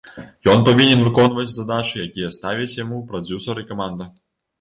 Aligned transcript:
Ён 0.51 0.61
павінен 0.67 1.03
выконваць 1.07 1.45
задачы, 1.55 1.95
якія 2.07 2.31
ставіць 2.37 2.73
яму 2.79 2.97
прадзюсар 3.13 3.61
і 3.65 3.67
каманда. 3.73 4.09